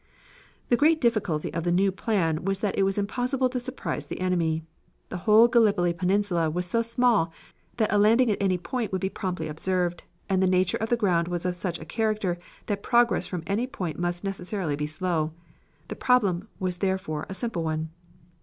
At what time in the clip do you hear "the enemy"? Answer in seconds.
4.07-4.63